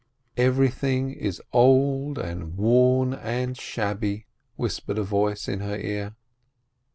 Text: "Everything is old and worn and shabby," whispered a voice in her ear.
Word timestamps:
"Everything 0.35 1.11
is 1.13 1.39
old 1.53 2.17
and 2.17 2.57
worn 2.57 3.13
and 3.13 3.55
shabby," 3.55 4.25
whispered 4.55 4.97
a 4.97 5.03
voice 5.03 5.47
in 5.47 5.59
her 5.59 5.77
ear. 5.77 6.15